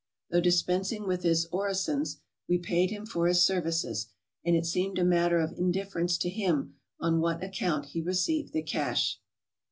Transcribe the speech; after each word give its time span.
Though 0.31 0.41
dispensing 0.41 1.05
with 1.05 1.21
his 1.21 1.45
orisons 1.51 2.17
we 2.49 2.57
paid 2.57 2.89
him 2.89 3.05
for 3.05 3.27
his 3.27 3.43
services, 3.45 4.07
and 4.43 4.55
it 4.55 4.65
seemed 4.65 4.97
a 4.97 5.05
matter 5.05 5.37
of 5.39 5.51
in¬ 5.51 5.71
difference 5.71 6.17
to 6.23 6.29
him 6.31 6.73
on 6.99 7.21
what 7.21 7.43
account 7.43 7.89
he 7.89 8.01
received 8.01 8.51
the 8.51 8.63
cash. 8.63 9.19